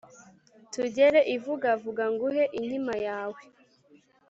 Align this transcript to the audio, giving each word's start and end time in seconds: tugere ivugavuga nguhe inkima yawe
tugere 0.73 1.19
ivugavuga 1.35 2.03
nguhe 2.13 2.43
inkima 2.59 2.93
yawe 3.07 3.41